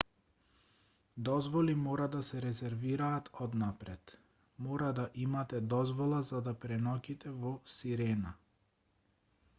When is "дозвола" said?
5.77-6.25